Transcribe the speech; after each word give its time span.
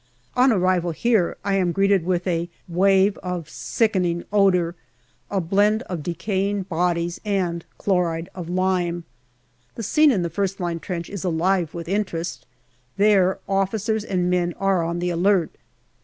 On 0.35 0.51
arrival 0.51 0.93
here 0.93 1.37
I 1.45 1.53
am 1.57 1.71
greeted 1.71 2.03
with 2.07 2.25
a 2.25 2.49
wave 2.67 3.19
of 3.19 3.47
sickening 3.47 4.23
odour, 4.33 4.73
a 5.29 5.39
blend 5.39 5.83
of 5.83 6.01
decaying 6.01 6.63
bodies 6.63 7.21
and 7.23 7.63
chloride 7.77 8.27
of 8.33 8.49
lime. 8.49 9.03
The 9.75 9.83
scene 9.83 10.09
in 10.09 10.23
the 10.23 10.29
first 10.31 10.59
line 10.59 10.79
trench 10.79 11.07
is 11.07 11.23
alive 11.23 11.75
with 11.75 11.87
interest; 11.87 12.47
there 12.97 13.37
officers 13.47 14.03
and 14.03 14.27
men 14.27 14.55
are 14.57 14.81
on 14.83 14.97
the 14.97 15.11
alert. 15.11 15.51